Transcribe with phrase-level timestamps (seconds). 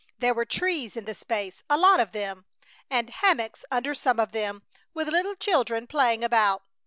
[0.17, 2.45] There were trees in the space a lot of them
[2.89, 4.63] and hammocks under some of them,
[4.95, 6.63] with little children playing about.